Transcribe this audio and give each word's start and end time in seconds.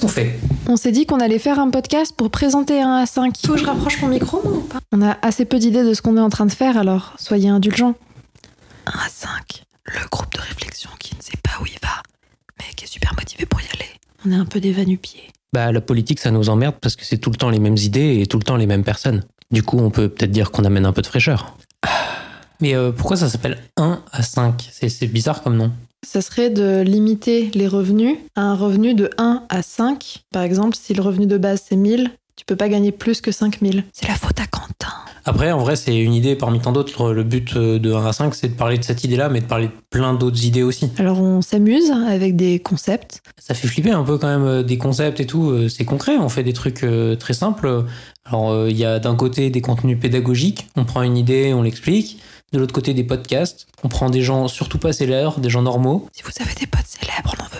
Qu'est-ce 0.00 0.14
qu'on 0.14 0.20
fait 0.20 0.38
On 0.66 0.76
s'est 0.76 0.92
dit 0.92 1.04
qu'on 1.04 1.20
allait 1.20 1.38
faire 1.38 1.58
un 1.58 1.68
podcast 1.68 2.14
pour 2.16 2.30
présenter 2.30 2.80
un 2.80 3.04
A5. 3.04 3.32
Faut 3.46 3.52
que 3.52 3.58
je 3.58 3.66
rapproche 3.66 4.00
mon 4.00 4.08
micro, 4.08 4.40
moi, 4.42 4.54
ou 4.54 4.60
pas? 4.62 4.78
On 4.92 5.02
a 5.02 5.18
assez 5.20 5.44
peu 5.44 5.58
d'idées 5.58 5.84
de 5.84 5.92
ce 5.92 6.00
qu'on 6.00 6.16
est 6.16 6.20
en 6.20 6.30
train 6.30 6.46
de 6.46 6.52
faire, 6.52 6.78
alors 6.78 7.12
soyez 7.18 7.50
indulgents. 7.50 7.94
Un 8.86 8.92
A5, 8.92 9.62
le 9.84 10.08
groupe 10.10 10.32
de 10.32 10.40
réflexion 10.40 10.88
qui 10.98 11.14
ne 11.16 11.22
sait 11.22 11.36
pas 11.42 11.50
où 11.60 11.66
il 11.66 11.78
va, 11.82 12.02
mais 12.58 12.64
qui 12.76 12.84
est 12.84 12.88
super 12.88 13.14
motivé 13.14 13.44
pour 13.44 13.60
y 13.60 13.64
aller. 13.74 13.90
On 14.24 14.32
est 14.32 14.36
un 14.36 14.46
peu 14.46 14.58
des 14.58 14.72
va-nu-pieds. 14.72 15.28
Bah, 15.52 15.70
la 15.70 15.82
politique, 15.82 16.18
ça 16.18 16.30
nous 16.30 16.48
emmerde 16.48 16.76
parce 16.80 16.96
que 16.96 17.04
c'est 17.04 17.18
tout 17.18 17.30
le 17.30 17.36
temps 17.36 17.50
les 17.50 17.60
mêmes 17.60 17.76
idées 17.76 18.20
et 18.22 18.26
tout 18.26 18.38
le 18.38 18.44
temps 18.44 18.56
les 18.56 18.66
mêmes 18.66 18.84
personnes. 18.84 19.22
Du 19.50 19.62
coup, 19.62 19.78
on 19.78 19.90
peut 19.90 20.08
peut-être 20.08 20.30
dire 20.30 20.50
qu'on 20.50 20.64
amène 20.64 20.86
un 20.86 20.92
peu 20.92 21.02
de 21.02 21.08
fraîcheur. 21.08 21.58
Mais 22.62 22.74
euh, 22.74 22.90
pourquoi 22.90 23.18
ça 23.18 23.28
s'appelle 23.28 23.58
1 23.76 24.02
à 24.12 24.22
5 24.22 24.66
C'est 24.72 24.88
c'est 24.88 25.08
bizarre 25.08 25.42
comme 25.42 25.56
nom. 25.56 25.72
Ça 26.06 26.22
serait 26.22 26.50
de 26.50 26.80
limiter 26.80 27.50
les 27.54 27.68
revenus 27.68 28.16
à 28.34 28.42
un 28.42 28.54
revenu 28.54 28.94
de 28.94 29.10
1 29.18 29.44
à 29.48 29.62
5. 29.62 30.24
Par 30.32 30.42
exemple, 30.42 30.76
si 30.76 30.94
le 30.94 31.02
revenu 31.02 31.26
de 31.26 31.38
base 31.38 31.62
c'est 31.68 31.76
1000, 31.76 32.10
tu 32.36 32.44
peux 32.44 32.56
pas 32.56 32.68
gagner 32.68 32.90
plus 32.90 33.20
que 33.20 33.32
5000. 33.32 33.84
C'est 33.92 34.08
la 34.08 34.14
faute 34.14 34.40
à 34.40 34.46
Quentin. 34.46 34.99
Après, 35.24 35.52
en 35.52 35.58
vrai, 35.58 35.76
c'est 35.76 35.96
une 35.98 36.14
idée 36.14 36.34
parmi 36.36 36.60
tant 36.60 36.72
d'autres. 36.72 37.12
Le 37.12 37.22
but 37.22 37.56
euh, 37.56 37.78
de 37.78 37.92
1 37.92 38.06
à 38.06 38.12
5, 38.12 38.34
c'est 38.34 38.48
de 38.48 38.54
parler 38.54 38.78
de 38.78 38.84
cette 38.84 39.04
idée-là, 39.04 39.28
mais 39.28 39.40
de 39.40 39.46
parler 39.46 39.66
de 39.68 39.72
plein 39.90 40.14
d'autres 40.14 40.44
idées 40.44 40.62
aussi. 40.62 40.90
Alors 40.98 41.20
on 41.20 41.42
s'amuse 41.42 41.90
avec 42.08 42.36
des 42.36 42.58
concepts. 42.58 43.22
Ça 43.38 43.54
fait 43.54 43.68
flipper 43.68 43.90
un 43.90 44.02
peu 44.04 44.18
quand 44.18 44.28
même 44.28 44.44
euh, 44.46 44.62
des 44.62 44.78
concepts 44.78 45.20
et 45.20 45.26
tout. 45.26 45.50
euh, 45.50 45.68
C'est 45.68 45.84
concret, 45.84 46.16
on 46.18 46.28
fait 46.28 46.42
des 46.42 46.52
trucs 46.52 46.84
très 47.18 47.34
simples. 47.34 47.84
Alors, 48.24 48.68
il 48.68 48.76
y 48.76 48.84
a 48.84 48.98
d'un 48.98 49.16
côté 49.16 49.50
des 49.50 49.60
contenus 49.60 49.98
pédagogiques. 49.98 50.68
On 50.76 50.84
prend 50.84 51.02
une 51.02 51.16
idée, 51.16 51.52
on 51.54 51.62
l'explique. 51.62 52.20
De 52.52 52.58
l'autre 52.58 52.72
côté, 52.72 52.94
des 52.94 53.04
podcasts. 53.04 53.66
On 53.84 53.88
prend 53.88 54.10
des 54.10 54.22
gens 54.22 54.46
surtout 54.48 54.78
pas 54.78 54.92
célèbres, 54.92 55.38
des 55.40 55.50
gens 55.50 55.62
normaux. 55.62 56.06
Si 56.12 56.22
vous 56.22 56.30
avez 56.40 56.54
des 56.54 56.66
potes 56.66 56.86
célèbres, 56.86 57.34
on 57.38 57.42
n'en 57.42 57.48
veut. 57.48 57.59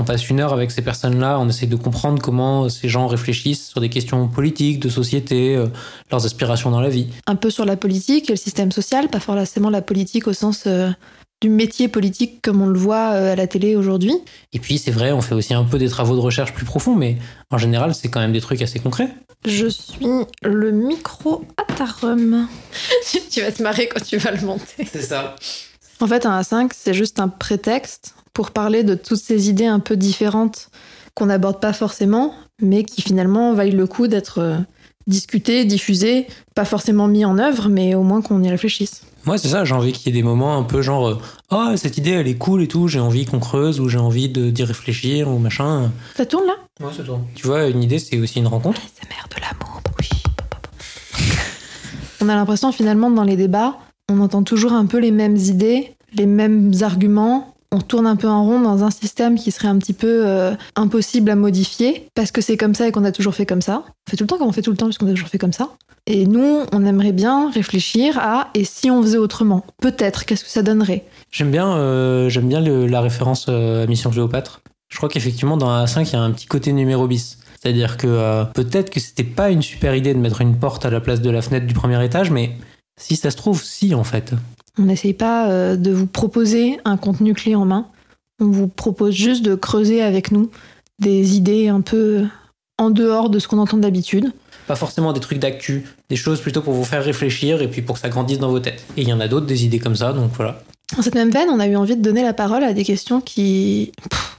On 0.00 0.04
passe 0.04 0.30
une 0.30 0.40
heure 0.40 0.54
avec 0.54 0.70
ces 0.70 0.80
personnes-là, 0.80 1.38
on 1.38 1.46
essaie 1.46 1.66
de 1.66 1.76
comprendre 1.76 2.22
comment 2.22 2.70
ces 2.70 2.88
gens 2.88 3.06
réfléchissent 3.06 3.68
sur 3.68 3.82
des 3.82 3.90
questions 3.90 4.28
politiques, 4.28 4.80
de 4.80 4.88
société, 4.88 5.54
euh, 5.54 5.66
leurs 6.10 6.24
aspirations 6.24 6.70
dans 6.70 6.80
la 6.80 6.88
vie. 6.88 7.08
Un 7.26 7.36
peu 7.36 7.50
sur 7.50 7.66
la 7.66 7.76
politique 7.76 8.30
et 8.30 8.32
le 8.32 8.38
système 8.38 8.72
social, 8.72 9.08
pas 9.08 9.20
forcément 9.20 9.68
la 9.68 9.82
politique 9.82 10.26
au 10.26 10.32
sens 10.32 10.64
euh, 10.66 10.88
du 11.42 11.50
métier 11.50 11.88
politique 11.88 12.40
comme 12.40 12.62
on 12.62 12.66
le 12.66 12.78
voit 12.78 13.10
euh, 13.12 13.34
à 13.34 13.36
la 13.36 13.46
télé 13.46 13.76
aujourd'hui. 13.76 14.14
Et 14.54 14.58
puis, 14.58 14.78
c'est 14.78 14.90
vrai, 14.90 15.12
on 15.12 15.20
fait 15.20 15.34
aussi 15.34 15.52
un 15.52 15.64
peu 15.64 15.76
des 15.76 15.90
travaux 15.90 16.16
de 16.16 16.20
recherche 16.20 16.54
plus 16.54 16.64
profonds, 16.64 16.96
mais 16.96 17.18
en 17.50 17.58
général, 17.58 17.94
c'est 17.94 18.08
quand 18.08 18.20
même 18.20 18.32
des 18.32 18.40
trucs 18.40 18.62
assez 18.62 18.78
concrets. 18.78 19.10
Je 19.46 19.66
suis 19.66 20.06
le 20.42 20.70
micro 20.70 21.44
à 21.58 21.70
ta 21.74 21.84
rhum. 21.84 22.48
tu 23.30 23.42
vas 23.42 23.52
te 23.52 23.62
marrer 23.62 23.86
quand 23.88 24.02
tu 24.02 24.16
vas 24.16 24.30
le 24.30 24.40
monter. 24.46 24.88
C'est 24.90 25.02
ça. 25.02 25.36
En 26.00 26.06
fait, 26.06 26.24
un 26.24 26.40
A5, 26.40 26.70
c'est 26.74 26.94
juste 26.94 27.20
un 27.20 27.28
prétexte 27.28 28.14
pour 28.32 28.50
parler 28.52 28.84
de 28.84 28.94
toutes 28.94 29.18
ces 29.20 29.48
idées 29.48 29.66
un 29.66 29.80
peu 29.80 29.96
différentes 29.96 30.68
qu'on 31.14 31.26
n'aborde 31.26 31.60
pas 31.60 31.72
forcément, 31.72 32.34
mais 32.62 32.84
qui 32.84 33.02
finalement 33.02 33.52
valent 33.54 33.76
le 33.76 33.86
coup 33.86 34.06
d'être 34.06 34.38
euh, 34.38 34.58
discutées, 35.06 35.64
diffusées, 35.64 36.26
pas 36.54 36.64
forcément 36.64 37.08
mis 37.08 37.24
en 37.24 37.38
œuvre, 37.38 37.68
mais 37.68 37.94
au 37.94 38.02
moins 38.02 38.22
qu'on 38.22 38.42
y 38.42 38.48
réfléchisse. 38.48 39.02
Moi, 39.26 39.36
c'est 39.36 39.48
ça, 39.48 39.64
j'ai 39.66 39.74
envie 39.74 39.92
qu'il 39.92 40.06
y 40.06 40.16
ait 40.16 40.22
des 40.22 40.26
moments 40.26 40.56
un 40.56 40.62
peu 40.62 40.80
genre, 40.80 41.20
oh, 41.50 41.66
cette 41.76 41.98
idée, 41.98 42.12
elle 42.12 42.28
est 42.28 42.36
cool 42.38 42.62
et 42.62 42.68
tout, 42.68 42.88
j'ai 42.88 43.00
envie 43.00 43.26
qu'on 43.26 43.38
creuse, 43.40 43.78
ou 43.80 43.88
j'ai 43.88 43.98
envie 43.98 44.28
de- 44.30 44.48
d'y 44.50 44.62
réfléchir, 44.64 45.28
ou 45.28 45.38
machin. 45.38 45.90
Ça 46.16 46.24
tourne 46.24 46.46
là? 46.46 46.54
Ouais, 46.80 46.92
c'est 46.96 47.04
toi. 47.04 47.20
Tu 47.34 47.46
vois, 47.46 47.66
une 47.68 47.82
idée, 47.82 47.98
c'est 47.98 48.18
aussi 48.18 48.38
une 48.38 48.46
rencontre. 48.46 48.80
C'est 48.98 49.08
mère 49.10 49.26
de 49.28 49.40
l'amour, 49.42 49.80
oui. 49.98 50.08
On 52.22 52.28
a 52.28 52.34
l'impression 52.34 52.72
finalement 52.72 53.10
dans 53.10 53.24
les 53.24 53.36
débats, 53.36 53.76
on 54.08 54.20
entend 54.20 54.42
toujours 54.42 54.72
un 54.72 54.86
peu 54.86 54.98
les 54.98 55.10
mêmes 55.10 55.36
idées, 55.36 55.94
les 56.14 56.26
mêmes 56.26 56.72
arguments. 56.80 57.54
On 57.72 57.80
tourne 57.80 58.08
un 58.08 58.16
peu 58.16 58.28
en 58.28 58.44
rond 58.44 58.60
dans 58.60 58.82
un 58.82 58.90
système 58.90 59.36
qui 59.36 59.52
serait 59.52 59.68
un 59.68 59.78
petit 59.78 59.92
peu 59.92 60.26
euh, 60.26 60.54
impossible 60.74 61.30
à 61.30 61.36
modifier 61.36 62.08
parce 62.16 62.32
que 62.32 62.40
c'est 62.40 62.56
comme 62.56 62.74
ça 62.74 62.88
et 62.88 62.92
qu'on 62.92 63.04
a 63.04 63.12
toujours 63.12 63.34
fait 63.34 63.46
comme 63.46 63.62
ça. 63.62 63.84
On 63.86 64.10
fait 64.10 64.16
tout 64.16 64.24
le 64.24 64.28
temps 64.28 64.38
comme 64.38 64.48
on 64.48 64.52
fait 64.52 64.62
tout 64.62 64.72
le 64.72 64.76
temps 64.76 64.86
puisqu'on 64.86 65.06
a 65.06 65.10
toujours 65.10 65.28
fait 65.28 65.38
comme 65.38 65.52
ça. 65.52 65.70
Et 66.06 66.26
nous, 66.26 66.62
on 66.72 66.84
aimerait 66.84 67.12
bien 67.12 67.48
réfléchir 67.50 68.18
à 68.18 68.48
et 68.54 68.64
si 68.64 68.90
on 68.90 69.00
faisait 69.02 69.18
autrement 69.18 69.64
Peut-être, 69.80 70.24
qu'est-ce 70.24 70.42
que 70.42 70.50
ça 70.50 70.62
donnerait? 70.62 71.04
J'aime 71.30 71.52
bien, 71.52 71.76
euh, 71.76 72.28
bien 72.42 72.60
la 72.60 73.00
référence 73.00 73.46
euh, 73.48 73.84
à 73.84 73.86
Mission 73.86 74.10
Cléopâtre. 74.10 74.62
Je 74.88 74.96
crois 74.96 75.08
qu'effectivement, 75.08 75.56
dans 75.56 75.72
la 75.72 75.86
5, 75.86 76.08
il 76.08 76.12
y 76.14 76.16
a 76.16 76.22
un 76.22 76.32
petit 76.32 76.46
côté 76.46 76.72
numéro 76.72 77.06
bis. 77.06 77.38
C'est-à-dire 77.62 77.98
que 77.98 78.44
peut-être 78.54 78.90
que 78.90 78.98
c'était 78.98 79.22
pas 79.22 79.50
une 79.50 79.62
super 79.62 79.94
idée 79.94 80.14
de 80.14 80.18
mettre 80.18 80.40
une 80.40 80.56
porte 80.56 80.84
à 80.86 80.90
la 80.90 81.00
place 81.00 81.20
de 81.20 81.30
la 81.30 81.42
fenêtre 81.42 81.66
du 81.66 81.74
premier 81.74 82.02
étage, 82.04 82.30
mais 82.30 82.56
si 83.00 83.16
ça 83.16 83.30
se 83.30 83.36
trouve, 83.36 83.62
si 83.62 83.94
en 83.94 84.02
fait. 84.02 84.34
On 84.80 84.84
n'essaye 84.84 85.12
pas 85.12 85.50
euh, 85.50 85.76
de 85.76 85.90
vous 85.90 86.06
proposer 86.06 86.80
un 86.86 86.96
contenu 86.96 87.34
clé 87.34 87.54
en 87.54 87.66
main. 87.66 87.86
On 88.40 88.46
vous 88.46 88.66
propose 88.66 89.14
juste 89.14 89.44
de 89.44 89.54
creuser 89.54 90.02
avec 90.02 90.32
nous 90.32 90.50
des 90.98 91.36
idées 91.36 91.68
un 91.68 91.82
peu 91.82 92.24
en 92.78 92.90
dehors 92.90 93.28
de 93.28 93.38
ce 93.38 93.46
qu'on 93.46 93.58
entend 93.58 93.76
d'habitude. 93.76 94.32
Pas 94.66 94.76
forcément 94.76 95.12
des 95.12 95.20
trucs 95.20 95.38
d'actu, 95.38 95.86
des 96.08 96.16
choses 96.16 96.40
plutôt 96.40 96.62
pour 96.62 96.72
vous 96.72 96.84
faire 96.84 97.04
réfléchir 97.04 97.60
et 97.60 97.68
puis 97.68 97.82
pour 97.82 97.96
que 97.96 98.00
ça 98.00 98.08
grandisse 98.08 98.38
dans 98.38 98.48
vos 98.48 98.60
têtes. 98.60 98.82
Et 98.96 99.02
il 99.02 99.08
y 99.08 99.12
en 99.12 99.20
a 99.20 99.28
d'autres, 99.28 99.44
des 99.44 99.66
idées 99.66 99.80
comme 99.80 99.96
ça, 99.96 100.14
donc 100.14 100.30
voilà. 100.34 100.62
Dans 100.96 101.02
cette 101.02 101.14
même 101.14 101.30
veine, 101.30 101.48
on 101.50 101.60
a 101.60 101.66
eu 101.66 101.76
envie 101.76 101.96
de 101.96 102.02
donner 102.02 102.22
la 102.22 102.32
parole 102.32 102.64
à 102.64 102.72
des 102.72 102.84
questions 102.84 103.20
qui... 103.20 103.92
Pff. 104.08 104.38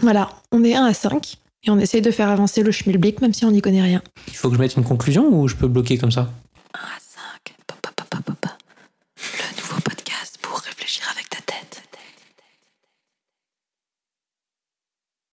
Voilà, 0.00 0.30
on 0.52 0.64
est 0.64 0.74
1 0.74 0.86
à 0.86 0.94
5 0.94 1.36
et 1.64 1.70
on 1.70 1.78
essaye 1.78 2.00
de 2.00 2.10
faire 2.10 2.30
avancer 2.30 2.62
le 2.62 2.70
schmilblick 2.70 3.20
même 3.20 3.34
si 3.34 3.44
on 3.44 3.50
n'y 3.50 3.60
connaît 3.60 3.82
rien. 3.82 4.00
Il 4.28 4.36
faut 4.36 4.48
que 4.48 4.54
je 4.54 4.60
mette 4.60 4.76
une 4.76 4.84
conclusion 4.84 5.28
ou 5.28 5.48
je 5.48 5.56
peux 5.56 5.68
bloquer 5.68 5.98
comme 5.98 6.12
ça? 6.12 6.30
À 6.72 6.98